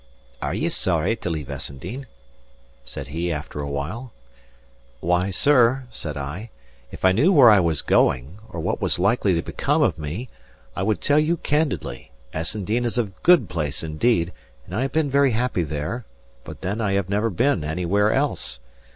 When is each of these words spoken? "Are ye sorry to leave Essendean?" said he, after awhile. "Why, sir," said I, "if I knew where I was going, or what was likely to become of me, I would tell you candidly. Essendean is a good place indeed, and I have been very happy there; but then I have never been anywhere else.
"Are 0.41 0.55
ye 0.55 0.67
sorry 0.69 1.15
to 1.17 1.29
leave 1.29 1.51
Essendean?" 1.51 2.07
said 2.83 3.09
he, 3.09 3.31
after 3.31 3.59
awhile. 3.59 4.11
"Why, 4.99 5.29
sir," 5.29 5.83
said 5.91 6.17
I, 6.17 6.49
"if 6.91 7.05
I 7.05 7.11
knew 7.11 7.31
where 7.31 7.51
I 7.51 7.59
was 7.59 7.83
going, 7.83 8.39
or 8.49 8.59
what 8.59 8.81
was 8.81 8.97
likely 8.97 9.35
to 9.35 9.43
become 9.43 9.83
of 9.83 9.99
me, 9.99 10.27
I 10.75 10.81
would 10.81 11.01
tell 11.01 11.19
you 11.19 11.37
candidly. 11.37 12.09
Essendean 12.33 12.83
is 12.83 12.97
a 12.97 13.11
good 13.21 13.47
place 13.47 13.83
indeed, 13.83 14.33
and 14.65 14.73
I 14.73 14.81
have 14.81 14.91
been 14.91 15.11
very 15.11 15.33
happy 15.33 15.61
there; 15.61 16.07
but 16.45 16.61
then 16.61 16.81
I 16.81 16.93
have 16.93 17.07
never 17.07 17.29
been 17.29 17.63
anywhere 17.63 18.11
else. 18.11 18.59